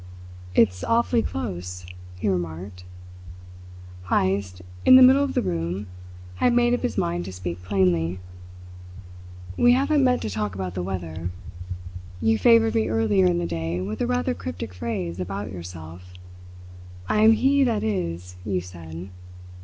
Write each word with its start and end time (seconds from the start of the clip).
"It's 0.55 0.83
awfully 0.83 1.21
close," 1.21 1.85
he 2.17 2.27
remarked 2.27 2.85
Heyst, 4.09 4.63
in 4.83 4.95
the 4.95 5.03
middle 5.03 5.23
of 5.23 5.35
the 5.35 5.43
room, 5.43 5.85
had 6.37 6.53
made 6.55 6.73
up 6.73 6.81
his 6.81 6.97
mind 6.97 7.23
to 7.25 7.31
speak 7.31 7.61
plainly. 7.61 8.19
"We 9.57 9.73
haven't 9.73 10.03
met 10.03 10.19
to 10.21 10.29
talk 10.31 10.55
about 10.55 10.73
the 10.73 10.81
weather. 10.81 11.29
You 12.19 12.39
favoured 12.39 12.73
me 12.73 12.89
earlier 12.89 13.27
in 13.27 13.37
the 13.37 13.45
day 13.45 13.79
with 13.79 14.01
a 14.01 14.07
rather 14.07 14.33
cryptic 14.33 14.73
phrase 14.73 15.19
about 15.19 15.51
yourself. 15.51 16.11
'I 17.07 17.19
am 17.21 17.31
he 17.33 17.63
that 17.63 17.83
is,' 17.83 18.37
you 18.43 18.59
said. 18.59 19.09